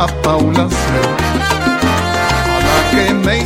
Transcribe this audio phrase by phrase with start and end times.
[0.00, 1.20] a Paula Smith.
[2.74, 3.44] À que me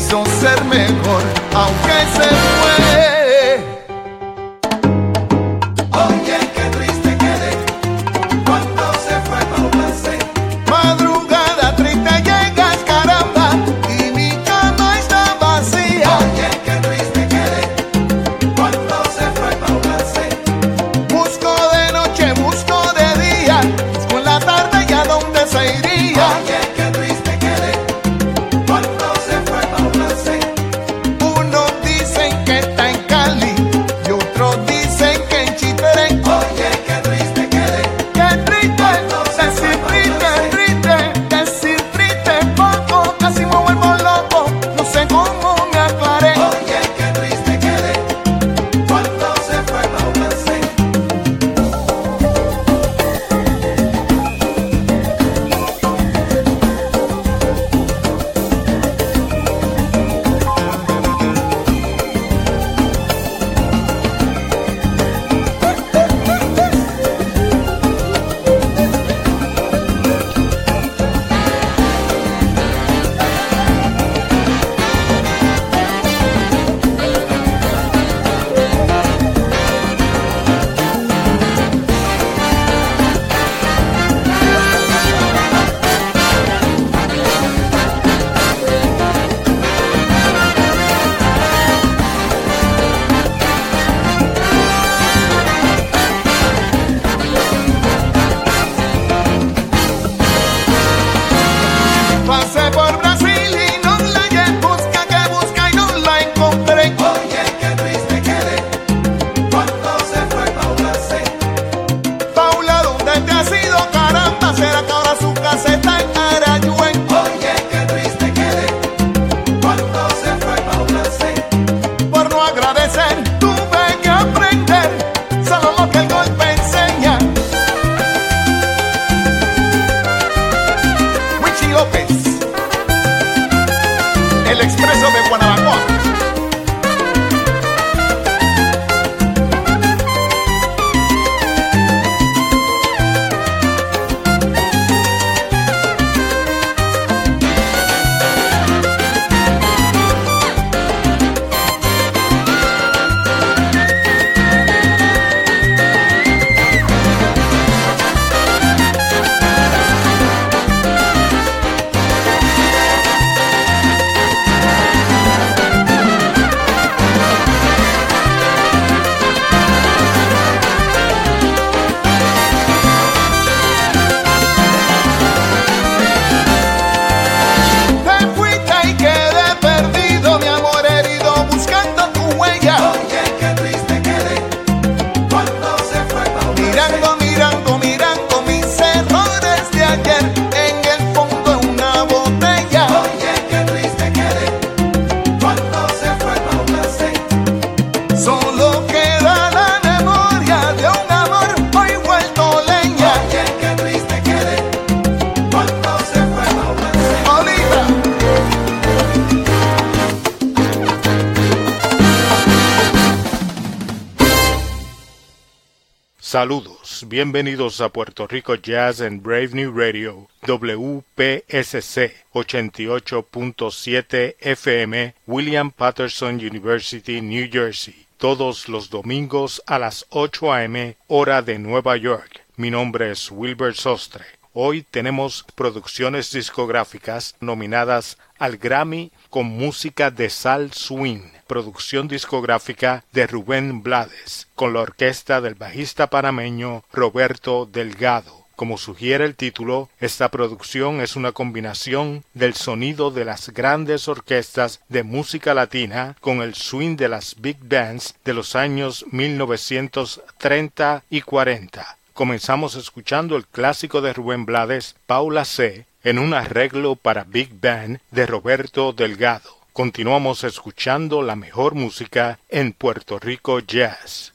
[216.35, 226.35] Saludos, bienvenidos a Puerto Rico Jazz en Brave New Radio, WPSC 88.7 FM, William Patterson
[226.35, 232.41] University, New Jersey, todos los domingos a las 8 a.m., hora de Nueva York.
[232.57, 234.25] Mi nombre es Wilbur Sostre.
[234.53, 243.27] Hoy tenemos producciones discográficas nominadas al Grammy con música de Sal Swing, producción discográfica de
[243.27, 248.45] Rubén Blades, con la orquesta del bajista panameño Roberto Delgado.
[248.57, 254.81] Como sugiere el título, esta producción es una combinación del sonido de las grandes orquestas
[254.89, 261.21] de música latina con el swing de las big bands de los años 1930 y
[261.23, 261.99] 40.
[262.13, 267.99] Comenzamos escuchando el clásico de Rubén Blades, Paula C., en un arreglo para big band
[268.11, 269.59] de Roberto Delgado.
[269.73, 274.34] Continuamos escuchando la mejor música en Puerto Rico Jazz.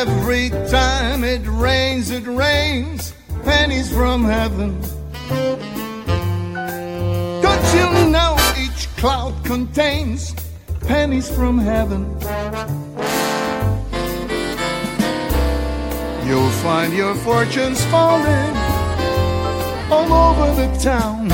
[0.00, 3.12] Every time it rains, it rains
[3.44, 4.80] pennies from heaven.
[7.42, 10.34] Don't you know each cloud contains
[10.86, 12.08] pennies from heaven?
[16.26, 18.56] You'll find your fortunes falling
[19.92, 21.28] all over the town.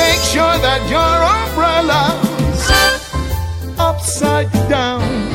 [0.00, 2.64] Make sure that your umbrella's
[3.78, 5.31] upside down.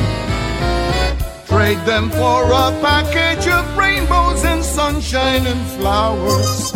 [1.58, 6.72] Trade them for a package of rainbows and sunshine and flowers.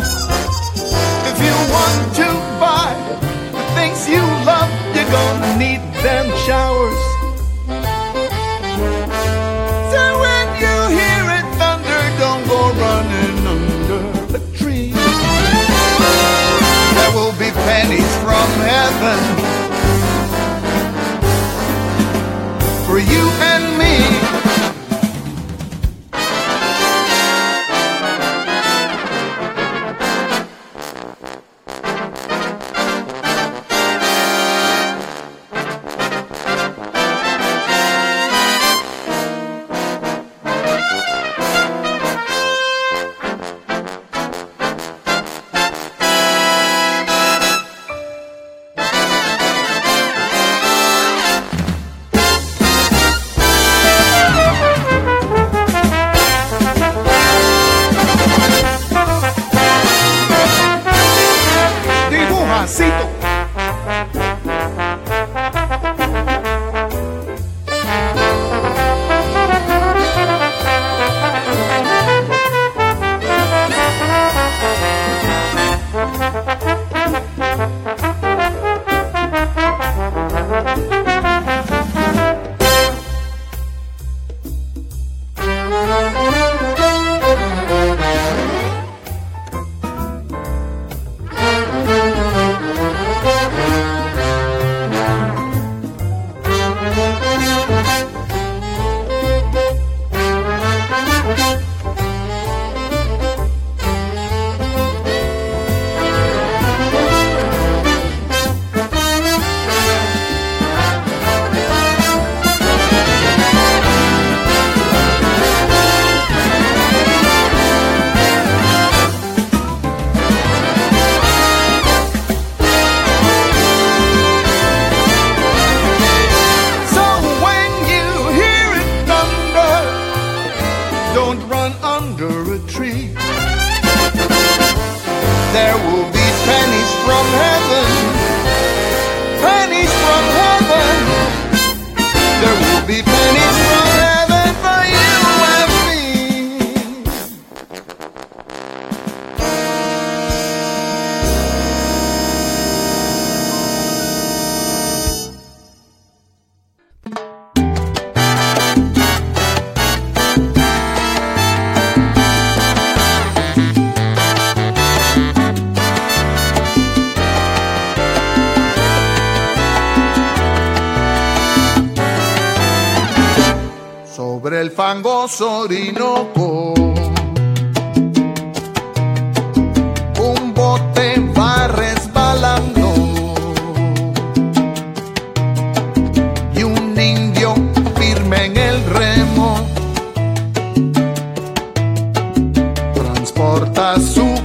[1.31, 2.27] If you want to
[2.59, 2.91] buy
[3.53, 7.01] the things you love, you're gonna need them showers.
[9.93, 14.03] So when you hear it thunder, don't go running under
[14.33, 14.91] the tree.
[16.97, 19.62] There will be pennies from heaven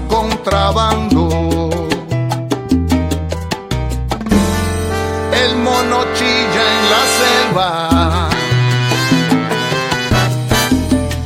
[0.08, 1.68] contrabando.
[5.32, 8.28] El mono chilla en la selva.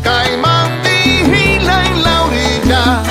[0.03, 3.03] Caimán vigila en la orilla.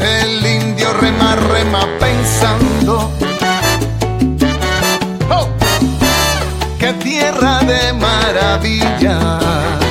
[0.00, 3.10] El indio rema, rema pensando.
[5.30, 5.48] ¡Oh!
[6.78, 9.87] ¡Qué tierra de maravilla!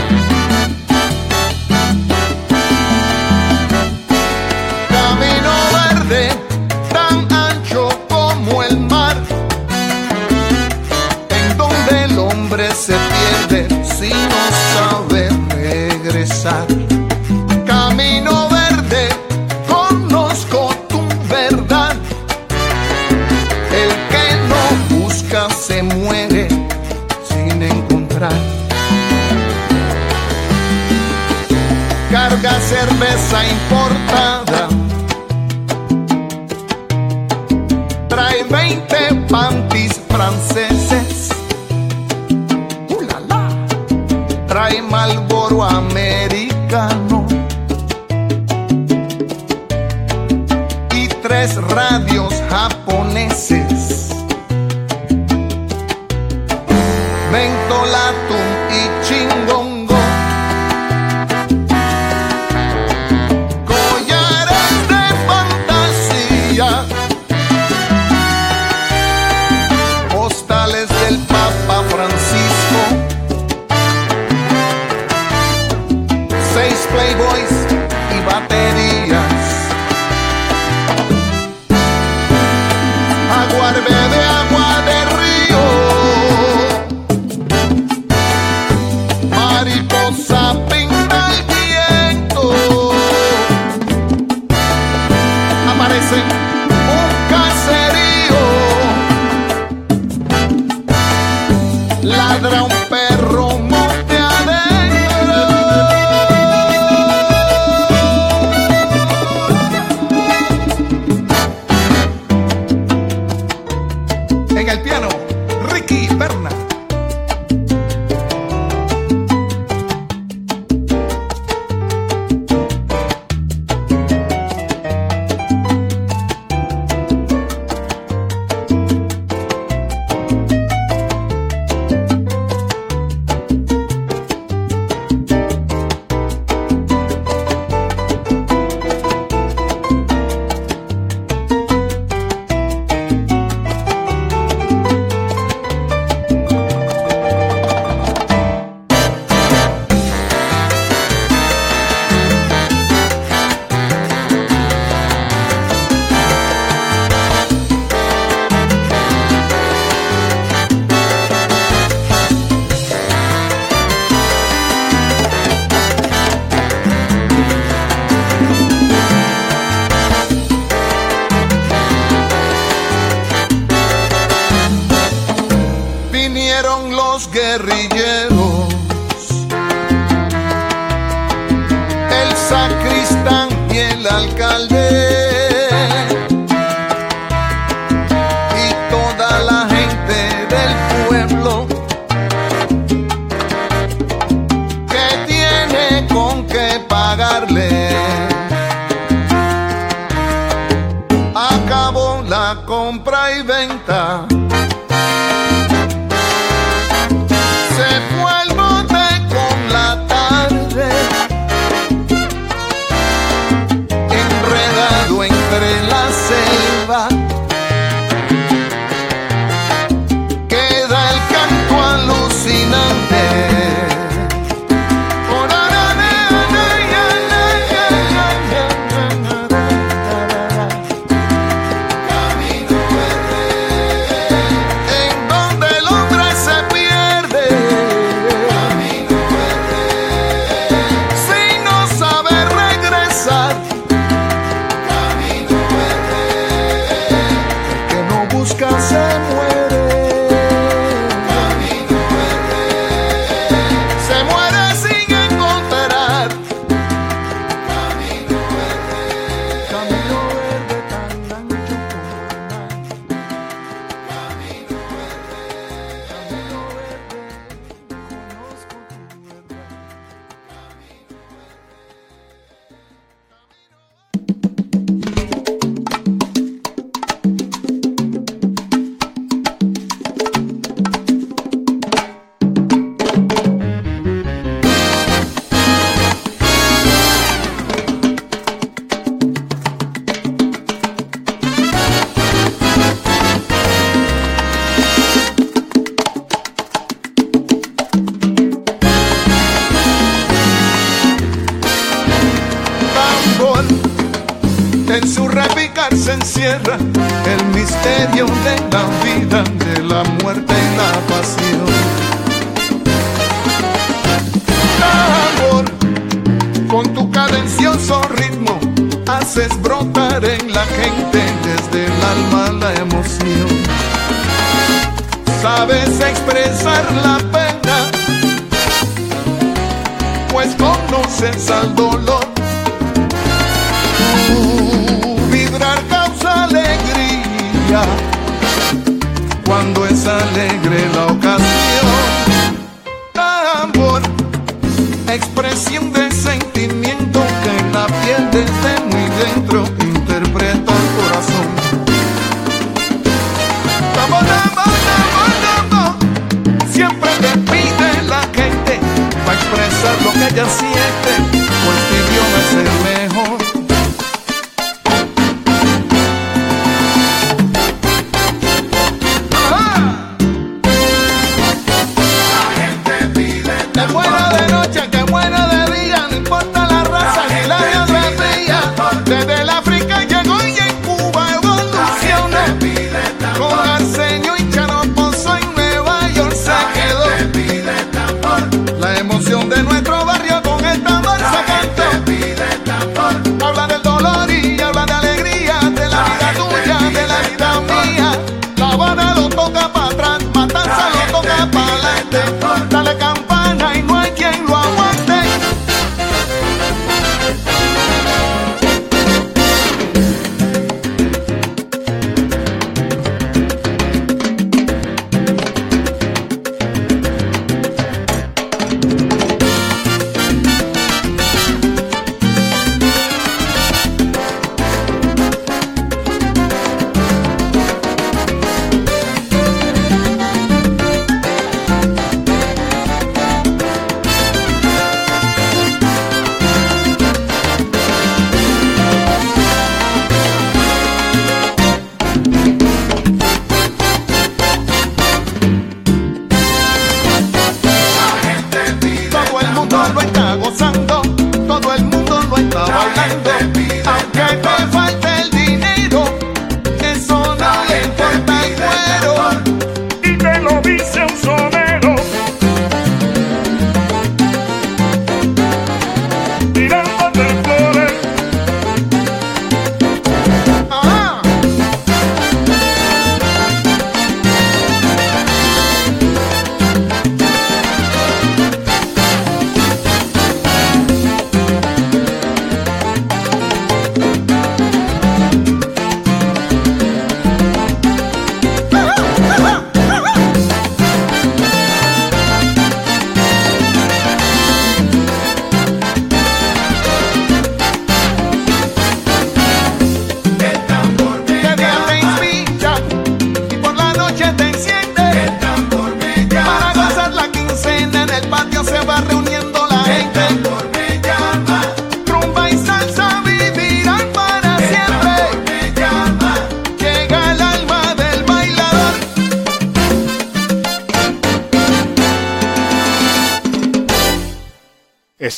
[306.27, 306.77] sierra,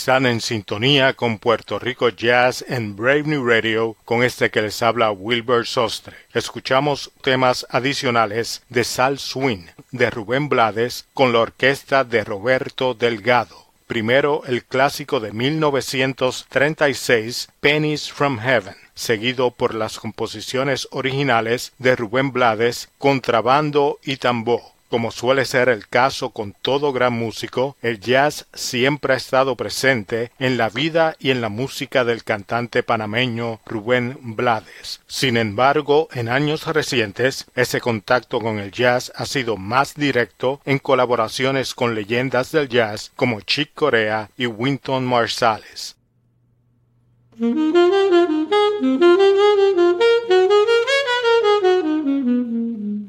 [0.09, 4.81] Están en sintonía con Puerto Rico Jazz en Brave New Radio con este que les
[4.81, 6.17] habla Wilbur Sostre.
[6.33, 13.67] Escuchamos temas adicionales de Sal Swing de Rubén Blades con la orquesta de Roberto Delgado.
[13.85, 22.31] Primero el clásico de 1936, Pennies from Heaven, seguido por las composiciones originales de Rubén
[22.31, 24.78] Blades, Contrabando y Tambor.
[24.89, 30.31] Como suele ser el caso con todo gran músico, el jazz siempre ha estado presente
[30.39, 35.01] en la vida y en la música del cantante panameño Rubén Blades.
[35.05, 40.79] Sin embargo, en años recientes, ese contacto con el jazz ha sido más directo en
[40.79, 45.95] colaboraciones con leyendas del jazz como Chick Corea y Winton Marsalis.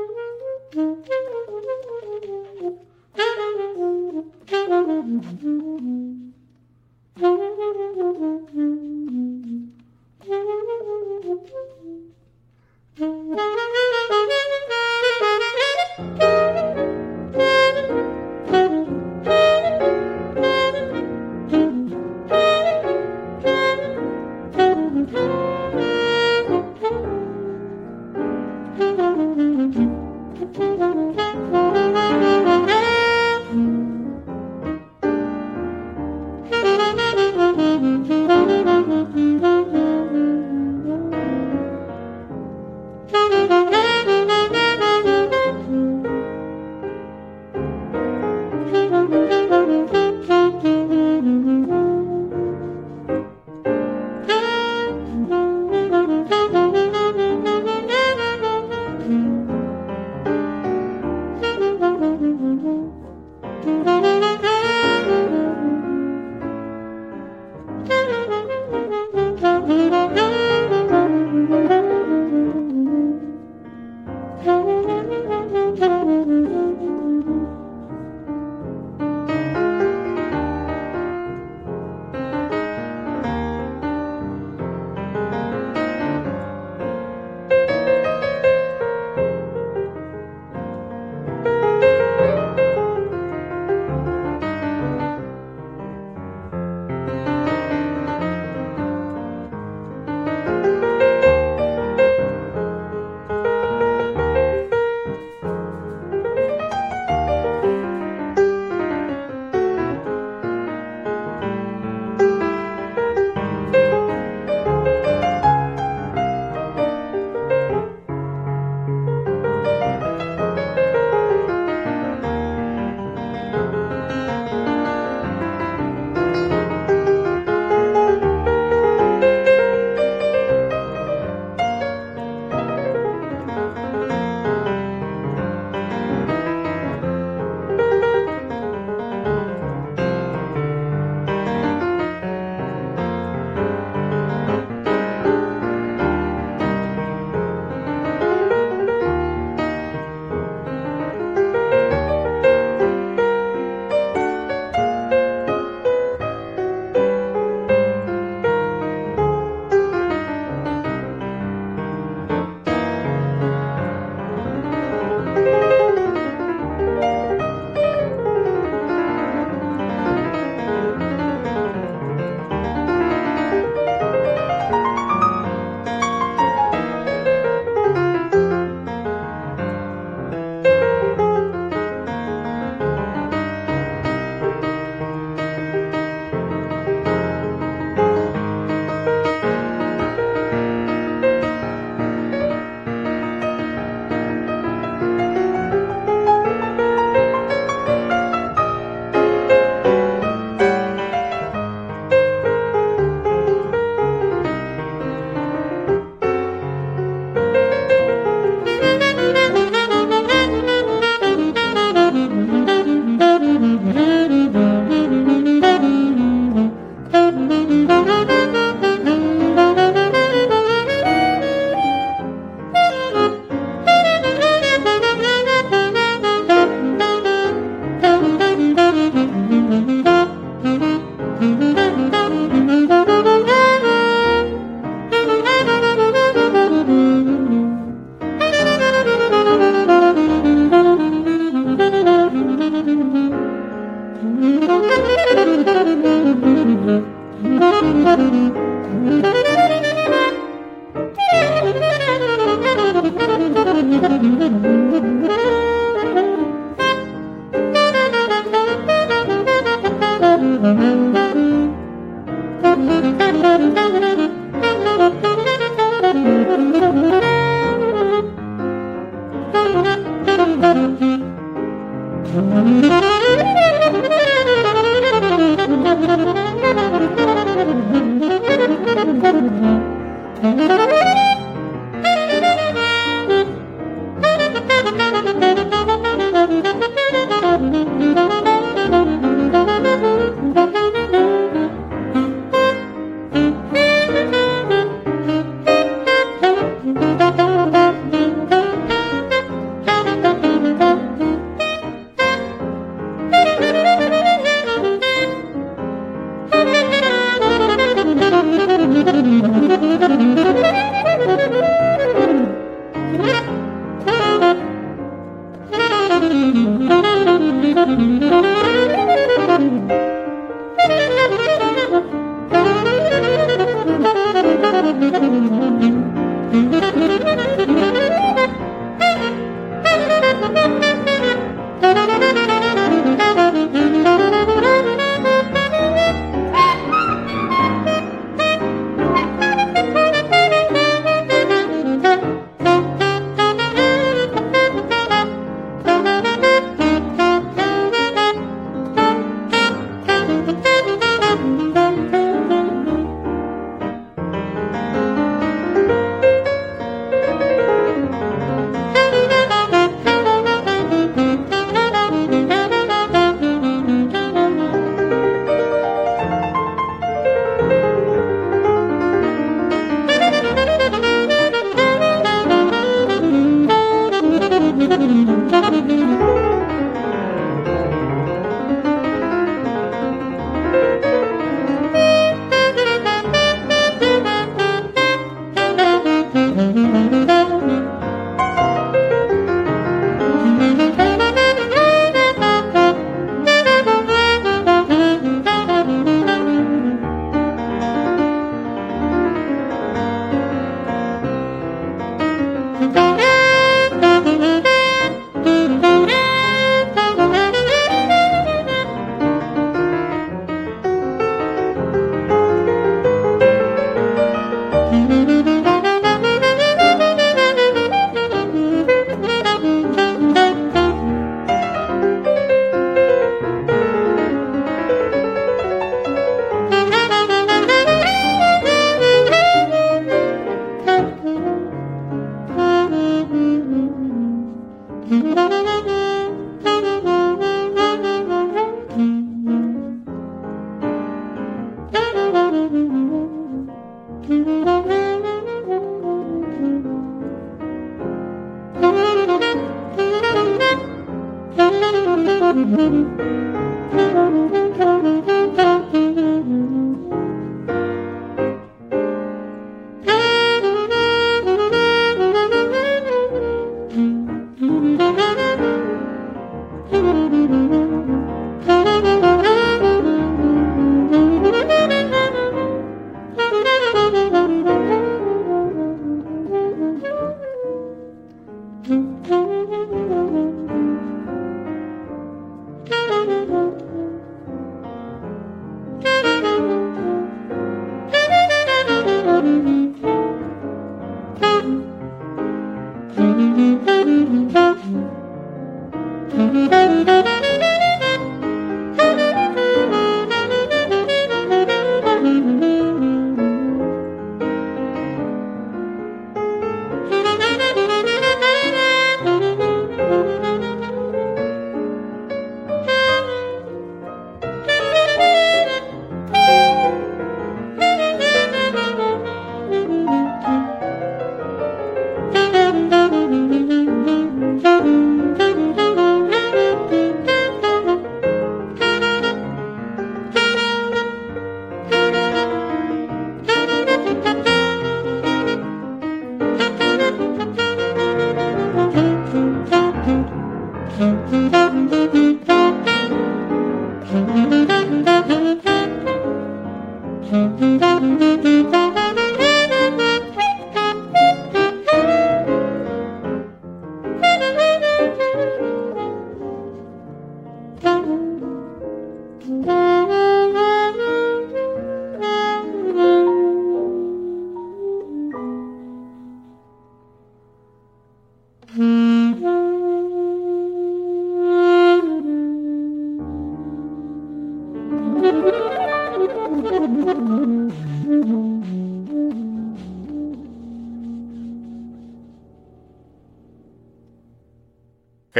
[0.73, 1.07] Thank
[8.53, 8.70] you.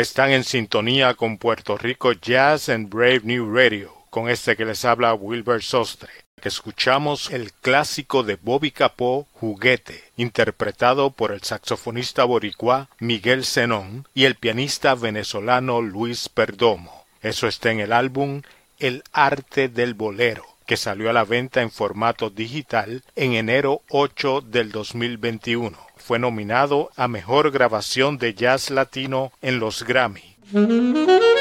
[0.02, 4.84] Están en sintonía con Puerto Rico Jazz and Brave New Radio, con este que les
[4.84, 6.10] habla Wilbur Sostre,
[6.42, 14.08] que escuchamos el clásico de Bobby Capó, Juguete, interpretado por el saxofonista boricua Miguel Zenón
[14.16, 17.06] y el pianista venezolano Luis Perdomo.
[17.22, 18.42] Eso está en el álbum
[18.80, 24.42] El arte del bolero, que salió a la venta en formato digital en enero 8
[24.42, 30.36] del 2021 fue nominado a Mejor Grabación de Jazz Latino en los Grammy.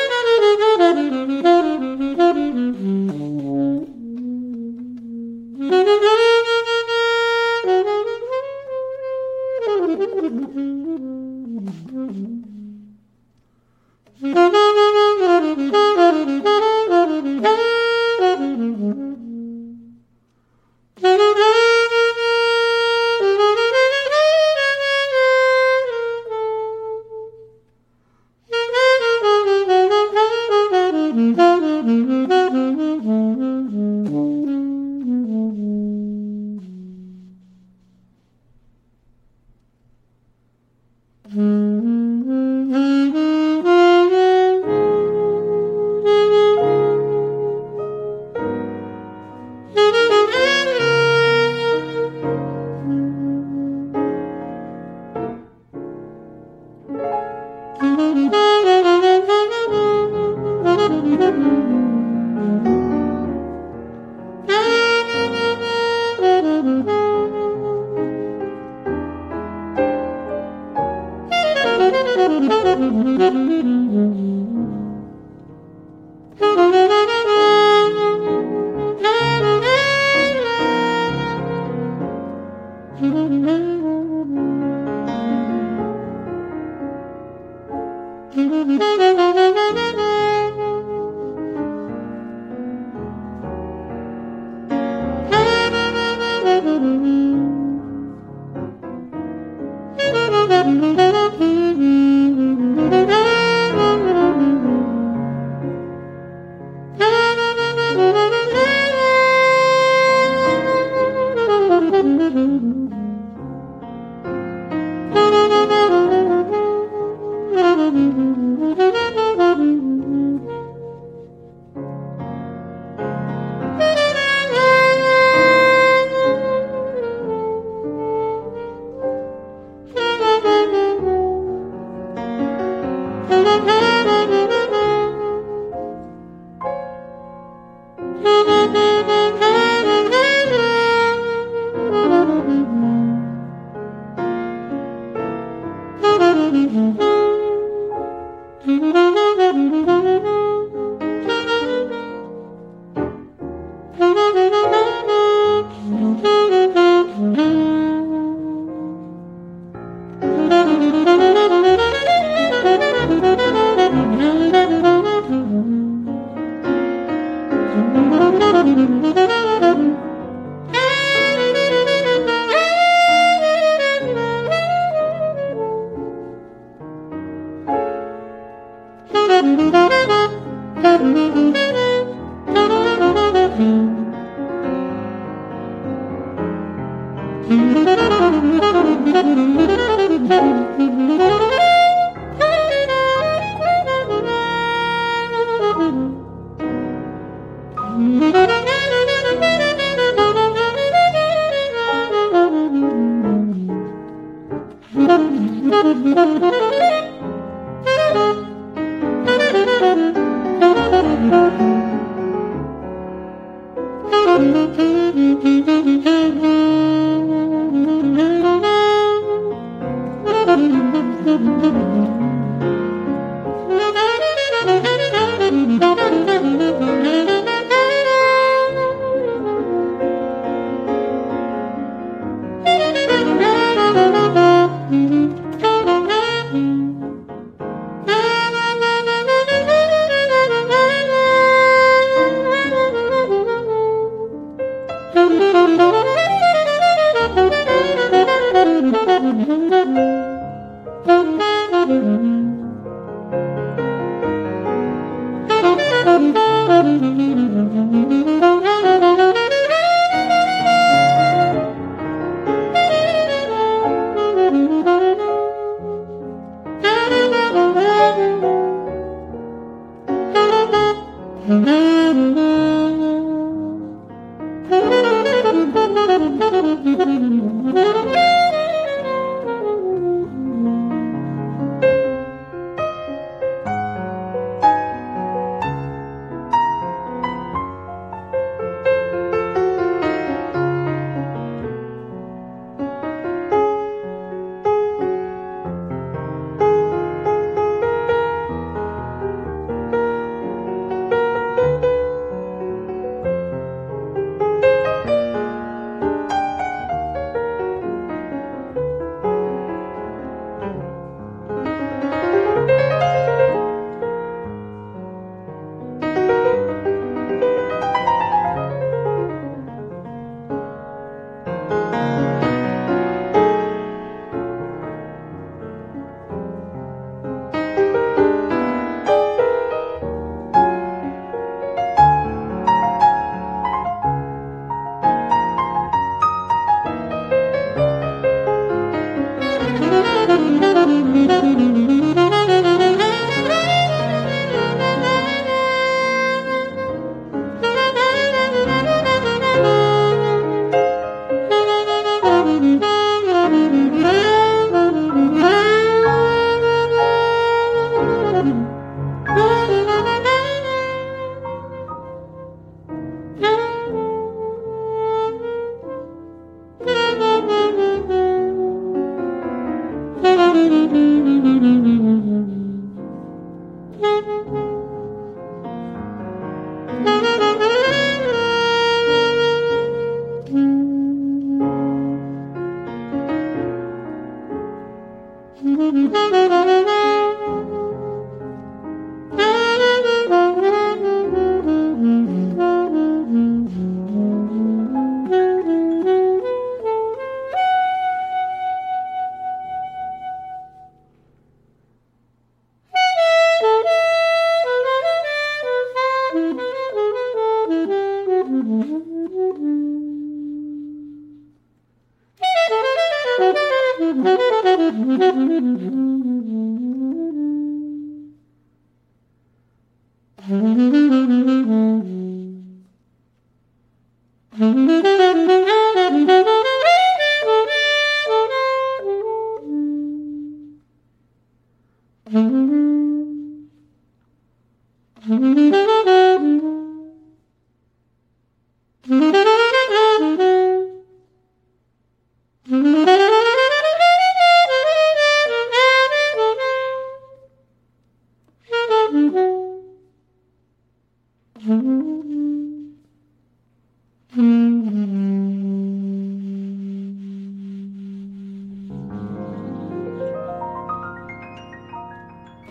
[249.51, 250.20] Müzik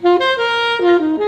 [0.02, 0.22] Thank
[0.82, 1.19] you.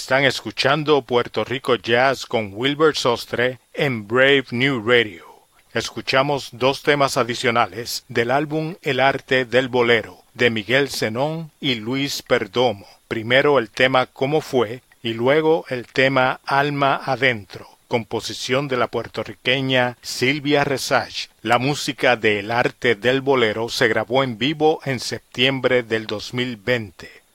[0.00, 5.24] Están escuchando Puerto Rico Jazz con Wilbur Sostre en Brave New Radio.
[5.74, 12.22] Escuchamos dos temas adicionales del álbum El arte del bolero de Miguel Zenón y Luis
[12.22, 12.86] Perdomo.
[13.08, 19.98] Primero el tema Cómo fue y luego el tema Alma adentro, composición de la puertorriqueña
[20.00, 21.26] Silvia Resach.
[21.42, 27.18] La música de El arte del bolero se grabó en vivo en septiembre del 2020.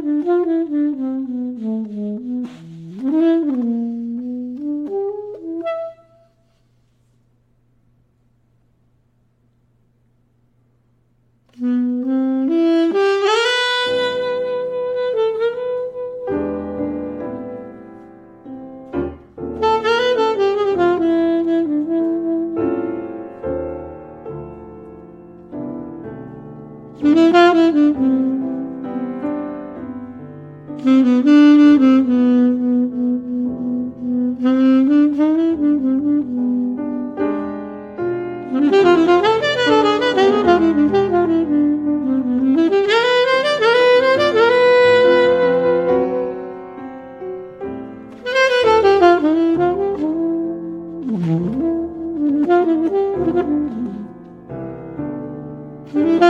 [0.00, 0.26] Thank
[3.02, 3.97] you.
[55.90, 56.28] Mm-hmm.